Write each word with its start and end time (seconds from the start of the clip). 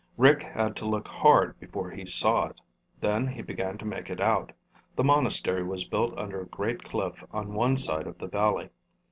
Rick 0.17 0.41
had 0.41 0.75
to 0.77 0.87
look 0.87 1.07
hard 1.07 1.59
before 1.59 1.91
he 1.91 2.07
saw 2.07 2.47
it. 2.47 2.59
Then 3.01 3.27
he 3.27 3.43
began 3.43 3.77
to 3.77 3.85
make 3.85 4.09
it 4.09 4.19
out. 4.19 4.51
The 4.95 5.03
monastery 5.03 5.61
was 5.61 5.85
built 5.85 6.17
under 6.17 6.41
a 6.41 6.47
great 6.47 6.83
cliff 6.83 7.23
on 7.31 7.53
one 7.53 7.77
side 7.77 8.07
of 8.07 8.17
the 8.17 8.25
valley. 8.25 8.71